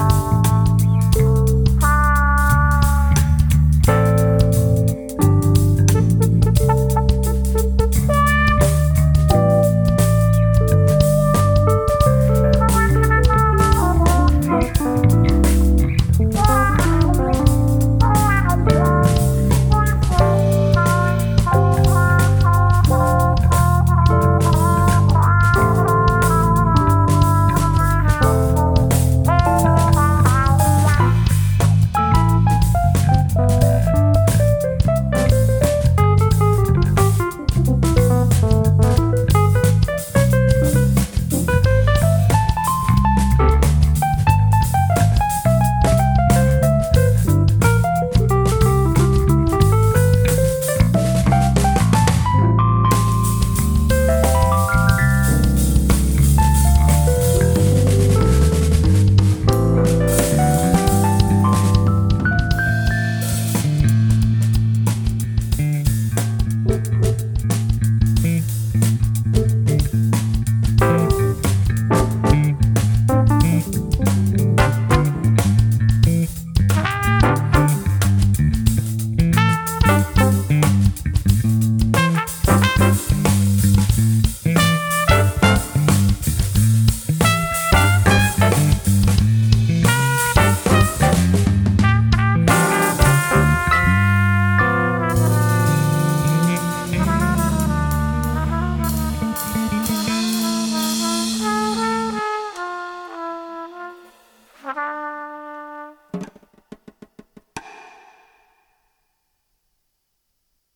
you 0.00 0.33